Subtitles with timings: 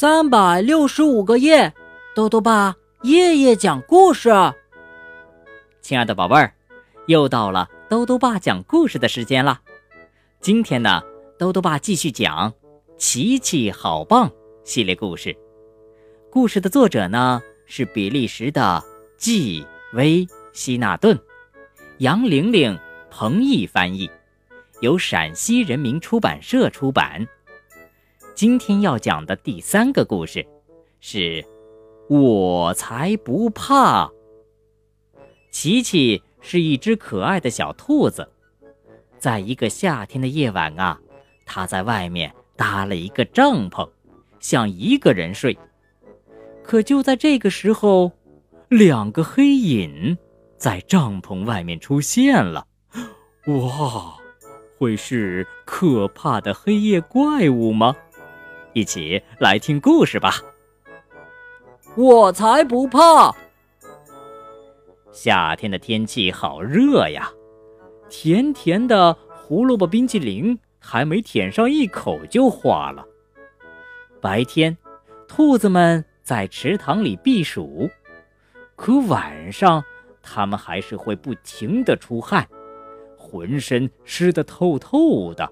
[0.00, 1.74] 三百六十五个夜，
[2.14, 4.30] 豆豆爸夜夜讲故事。
[5.82, 6.54] 亲爱的宝贝儿，
[7.04, 9.60] 又到了豆豆爸讲故事的时间了。
[10.40, 11.02] 今天呢，
[11.38, 12.50] 豆豆爸继续讲
[12.96, 14.30] 《奇奇好棒》
[14.64, 15.36] 系列故事。
[16.30, 18.82] 故事的作者呢是比利时的
[19.18, 21.20] 季威希纳顿，
[21.98, 22.78] 杨玲玲、
[23.10, 24.10] 彭毅翻译。
[24.80, 27.28] 由陕西人民出版社出版。
[28.40, 30.46] 今天要讲的第三个故事
[30.98, 31.44] 是
[32.08, 34.10] “我才不怕”。
[35.52, 38.26] 琪琪是一只可爱的小兔子，
[39.18, 40.98] 在一个夏天的夜晚啊，
[41.44, 43.86] 它在外面搭了一个帐篷，
[44.38, 45.58] 想一个人睡。
[46.64, 48.10] 可就在这个时候，
[48.70, 50.16] 两个黑影
[50.56, 52.66] 在帐篷外面出现了。
[53.48, 54.14] 哇！
[54.78, 57.94] 会是可怕的黑夜怪物吗？
[58.72, 60.34] 一起来听故事吧。
[61.96, 63.34] 我才不怕！
[65.12, 67.30] 夏天的天气好热呀，
[68.08, 73.04] 甜甜的胡萝卜冰淇淋还没舔上一口就化了。
[74.20, 74.76] 白天，
[75.26, 77.90] 兔子们在池塘里避暑，
[78.76, 79.82] 可晚上，
[80.22, 82.46] 它们还是会不停的出汗。
[83.16, 85.50] 浑身湿得透透的。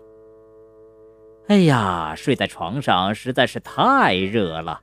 [1.48, 4.80] 哎呀，睡在床上实在是太热了，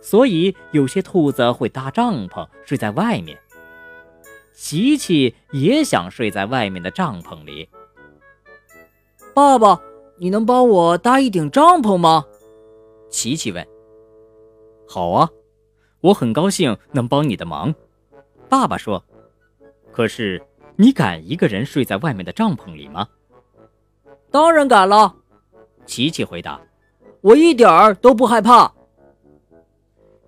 [0.00, 3.38] 所以有些兔子会搭帐篷睡在外面。
[4.52, 7.68] 琪琪也想睡在外面的帐篷里。
[9.34, 9.80] 爸爸，
[10.16, 12.24] 你能帮我搭一顶帐篷吗？
[13.10, 13.66] 琪琪问。
[14.88, 15.28] 好啊，
[16.00, 17.74] 我很高兴能帮你的忙。
[18.48, 19.04] 爸爸说。
[19.92, 20.42] 可是。
[20.76, 23.06] 你敢一个人睡在外面的帐篷里吗？
[24.32, 25.14] 当然敢了，
[25.86, 26.60] 琪琪回答。
[27.20, 28.72] 我一点儿都不害怕。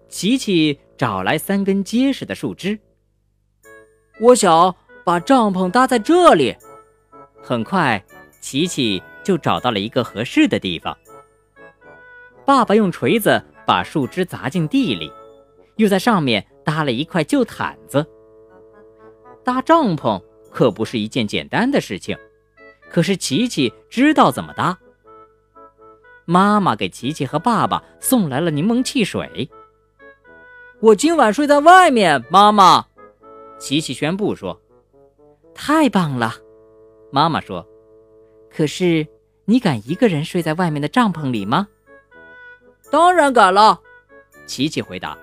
[0.08, 2.78] 琪琪找来三根结实的树枝，
[4.20, 4.74] 我想
[5.04, 6.56] 把帐篷搭在这里。
[7.42, 8.02] 很快，
[8.40, 10.96] 琪琪就找到了一个合适的地方。
[12.44, 15.12] 爸爸用锤子把树枝砸进地里，
[15.76, 18.06] 又在上面搭了一块旧毯子。
[19.44, 20.22] 搭帐篷。
[20.48, 22.16] 可不是一件简单的事情，
[22.88, 24.78] 可是琪琪知道怎么搭。
[26.26, 29.48] 妈妈给琪琪和爸爸送来了柠檬汽水。
[30.80, 32.86] 我今晚睡在外面，妈妈。
[33.58, 34.60] 琪琪宣布说
[35.54, 36.34] ：“太棒了。”
[37.10, 37.66] 妈妈说
[38.54, 39.06] ：“可是
[39.46, 41.68] 你敢一个人睡在外面的帐篷里吗
[42.90, 43.80] ？”“当然敢了。”
[44.46, 45.16] 琪琪回答：“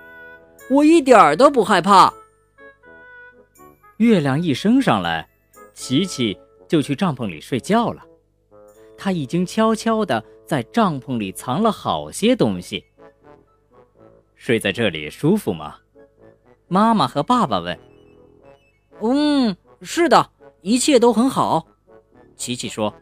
[0.68, 2.12] 我一点儿都不害怕。”
[3.98, 5.28] 月亮一升上来，
[5.72, 8.04] 琪琪就去帐篷里睡觉了。
[8.96, 12.84] 他已经悄悄地在帐篷里藏了好些东西。
[14.34, 15.76] 睡在这里舒服吗？
[16.68, 17.78] 妈妈和爸爸问。
[19.00, 20.30] 嗯，是的，
[20.62, 21.66] 一切都很好。
[22.36, 22.94] 琪琪说：“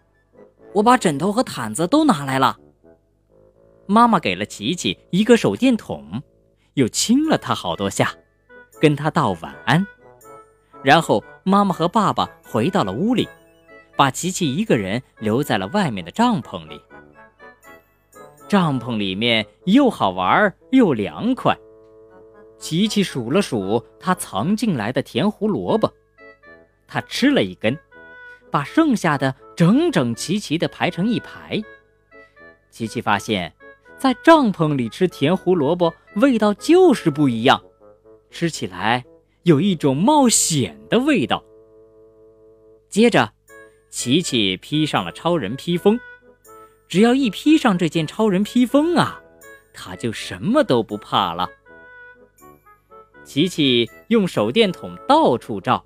[0.75, 2.59] 我把枕头和毯子都拿来了。”
[3.87, 6.23] 妈妈给了琪琪一个手电筒，
[6.75, 8.15] 又亲了他好多下，
[8.81, 9.87] 跟他道晚安。
[10.83, 13.29] 然后，妈妈和爸爸回到了屋里，
[13.97, 16.81] 把琪琪一个人留在了外面的帐篷里。
[18.49, 21.57] 帐篷里面又好玩又凉快。
[22.59, 25.93] 琪琪数了数他藏进来的甜胡萝卜，
[26.87, 27.79] 他吃了一根，
[28.51, 31.63] 把剩下的整整齐齐地排成一排。
[32.71, 33.53] 琪琪发现，
[33.99, 37.63] 在帐篷里吃甜胡萝卜味道就是不一样，
[38.31, 39.05] 吃起来。
[39.45, 41.43] 有一种冒险的味道。
[42.89, 43.33] 接着，
[43.93, 46.01] 琪琪披上了超人披风。
[46.89, 49.21] 只要一披上这件超人披风啊，
[49.73, 51.49] 他就什么都不怕了。
[53.23, 55.85] 琪琪用手电筒到处照，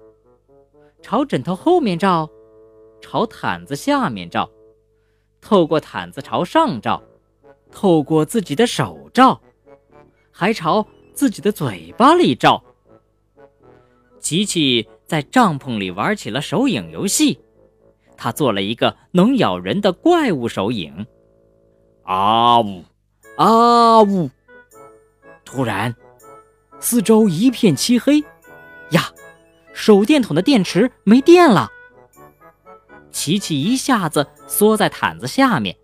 [1.03, 2.31] 朝枕头后面照，
[3.01, 4.49] 朝毯子下面照，
[5.41, 7.03] 透过毯子朝上照，
[7.73, 9.41] 透过自己的手照，
[10.31, 12.63] 还朝自己的嘴巴里照。
[14.21, 17.39] 琪琪在帐篷里玩起了手影游戏，
[18.17, 21.07] 他做了一个能咬人的怪物手影。
[22.03, 22.85] 啊呜，
[23.37, 24.31] 啊呜！
[25.45, 25.95] 突然，
[26.79, 28.21] 四周一片漆黑。
[28.91, 29.13] 呀，
[29.73, 31.71] 手电筒的电池没电了。
[33.11, 35.77] 琪琪一下子缩在毯子下面，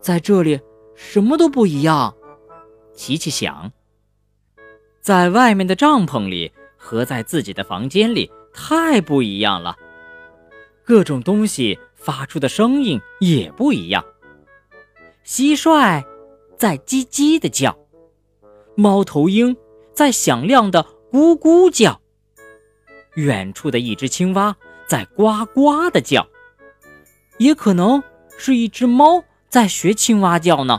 [0.00, 0.60] 在这里
[0.94, 2.14] 什么都不一样。
[2.94, 3.72] 琪琪想，
[5.00, 6.52] 在外面的帐篷里。
[6.78, 9.76] 和在自己的房间里太不一样了，
[10.86, 14.04] 各种东西发出的声音也不一样。
[15.24, 16.04] 蟋蟀
[16.56, 17.76] 在叽叽的叫，
[18.76, 19.56] 猫头鹰
[19.92, 22.00] 在响亮的咕咕叫，
[23.14, 24.56] 远处的一只青蛙
[24.86, 26.24] 在呱呱的叫，
[27.38, 28.00] 也可能
[28.38, 30.78] 是一只猫在学青蛙叫呢。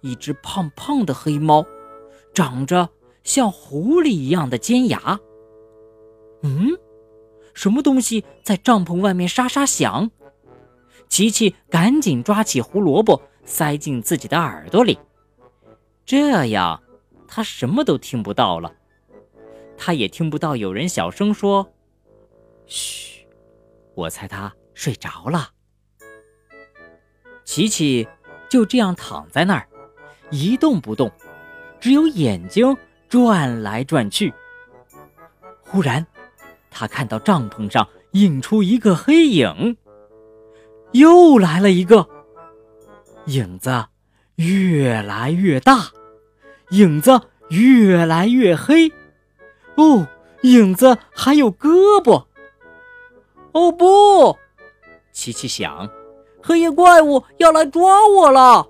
[0.00, 1.66] 一只胖胖的黑猫，
[2.32, 2.88] 长着
[3.22, 5.20] 像狐狸一样的尖牙。
[6.42, 6.78] 嗯，
[7.58, 10.12] 什么东西在帐篷外面沙沙响？
[11.08, 14.96] 琪琪赶紧抓起胡萝卜，塞进自己的耳朵里，
[16.06, 16.80] 这样
[17.26, 18.72] 他什么都听不到了。
[19.76, 21.72] 他也听不到有人小声说
[22.66, 23.26] ：“嘘。”
[23.96, 25.50] 我猜他睡着了。
[27.44, 28.06] 琪琪
[28.48, 29.68] 就这样躺在那儿，
[30.30, 31.10] 一动不动，
[31.80, 32.76] 只有眼睛
[33.08, 34.32] 转来转去。
[35.60, 36.06] 忽然，
[36.78, 39.76] 他看到帐篷上映出一个黑影。
[40.92, 42.08] 又来了一个
[43.26, 43.86] 影子，
[44.36, 45.90] 越来越大，
[46.70, 48.88] 影子越来越黑。
[49.74, 50.06] 哦，
[50.42, 52.24] 影子还有胳膊。
[53.50, 54.38] 哦不，
[55.10, 55.90] 琪琪想，
[56.40, 58.68] 黑夜怪物要来抓我了。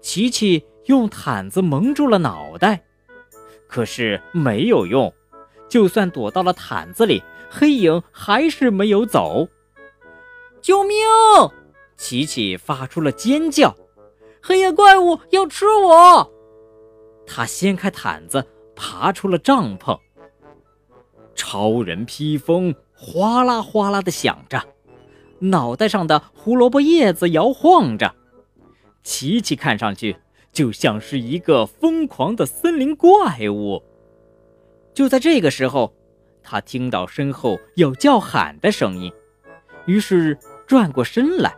[0.00, 2.84] 琪琪用毯子蒙住了脑袋，
[3.66, 5.12] 可是没有用，
[5.68, 9.48] 就算躲到了毯子里，黑影还是没有走。
[10.60, 10.96] 救命！
[11.96, 13.74] 琪琪发出了尖叫，
[14.42, 16.30] 黑夜怪物要吃我！
[17.26, 19.98] 他掀开毯子，爬出了帐篷。
[21.34, 24.62] 超人披风哗啦哗啦的响着，
[25.40, 28.14] 脑袋上的胡萝卜叶子摇晃着，
[29.02, 30.16] 琪琪看上去
[30.52, 33.82] 就像是一个疯狂的森林怪物。
[34.98, 35.94] 就在这个时候，
[36.42, 39.12] 他听到身后有叫喊的声音。
[39.86, 40.36] 于是
[40.66, 41.54] 转过身来，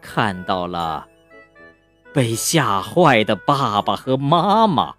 [0.00, 1.06] 看到了
[2.14, 4.94] 被吓坏的爸爸和妈妈。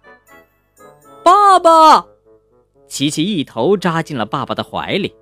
[1.24, 2.06] 爸爸，
[2.86, 5.12] 琪琪一头扎进了爸爸的怀里。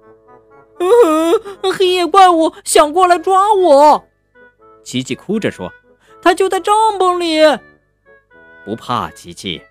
[0.78, 1.32] 嗯
[1.62, 4.04] 哼，黑夜怪物想过来抓我。
[4.84, 5.72] 琪琪哭着说
[6.20, 7.40] ：“他就在帐篷里。”
[8.66, 9.62] 不怕，琪琪，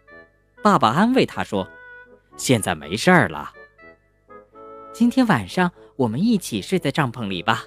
[0.63, 1.69] 爸爸安慰他说
[2.39, 3.51] ：“现在没事儿了。
[4.91, 7.65] 今天晚上。”我们一起睡在帐篷里吧，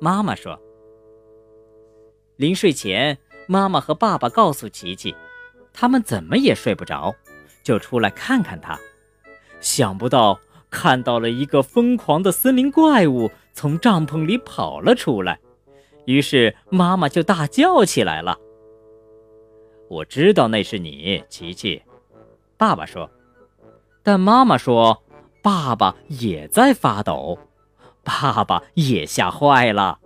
[0.00, 0.58] 妈妈说。
[2.36, 5.14] 临睡前，妈妈和爸爸告诉琪琪，
[5.70, 7.14] 他们怎么也睡不着，
[7.62, 8.80] 就出来看看他。
[9.60, 15.38] 想不到看到了一个疯狂的森林怪物从帐篷里跑了出来，
[16.06, 18.38] 于是妈妈就大叫起来了。
[19.90, 21.82] 我知道那是你，琪琪，
[22.56, 23.10] 爸爸说。
[24.02, 25.02] 但妈妈说，
[25.42, 27.38] 爸爸也在发抖。
[28.02, 29.98] 爸爸也吓坏了，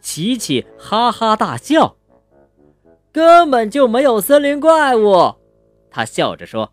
[0.00, 1.96] 琪琪哈哈大笑，
[3.10, 5.34] 根本就没有森林怪物。
[5.90, 6.72] 他笑着说：“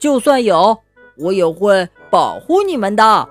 [0.00, 0.76] 就算有，
[1.16, 3.28] 我也会保护你们的。”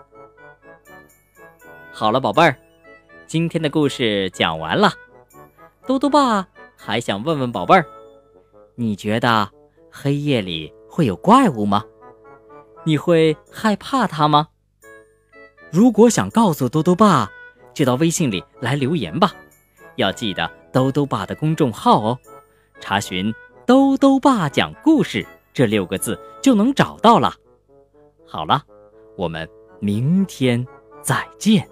[1.91, 2.57] 好了，宝贝儿，
[3.27, 4.89] 今天的故事讲完了。
[5.85, 6.47] 嘟嘟爸
[6.77, 7.85] 还想问问宝贝儿，
[8.75, 9.49] 你觉得
[9.91, 11.85] 黑夜里会有怪物吗？
[12.83, 14.47] 你会害怕它吗？
[15.71, 17.29] 如果想告诉兜兜爸，
[17.73, 19.31] 就到微信里来留言吧。
[19.95, 22.17] 要记得兜兜爸的公众号哦，
[22.79, 23.33] 查询
[23.67, 27.33] “兜兜爸讲故事”这六个字就能找到了。
[28.25, 28.63] 好了，
[29.15, 29.47] 我们
[29.79, 30.65] 明天
[31.01, 31.69] 再见。